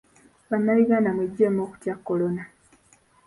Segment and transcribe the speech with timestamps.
[0.49, 2.43] Bannayuganda mweggyemu okutya Kolona.